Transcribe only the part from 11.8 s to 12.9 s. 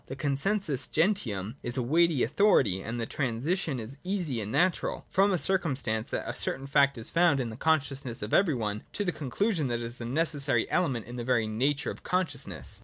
of consciousness.